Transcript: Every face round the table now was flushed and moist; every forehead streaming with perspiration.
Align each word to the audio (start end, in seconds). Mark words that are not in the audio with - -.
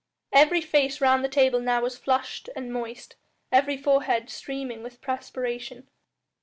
Every 0.33 0.61
face 0.61 0.99
round 0.99 1.23
the 1.23 1.29
table 1.29 1.59
now 1.59 1.81
was 1.83 1.95
flushed 1.95 2.49
and 2.55 2.73
moist; 2.73 3.17
every 3.51 3.77
forehead 3.77 4.31
streaming 4.31 4.81
with 4.81 4.99
perspiration. 4.99 5.87